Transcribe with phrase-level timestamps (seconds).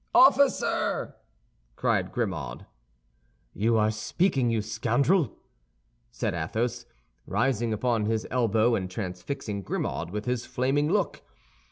[0.15, 1.13] "Officer!"
[1.75, 2.65] cried Grimaud.
[3.53, 5.37] "You are speaking, you scoundrel!"
[6.09, 6.87] said Athos,
[7.27, 11.21] rising upon his elbow, and transfixing Grimaud with his flaming look.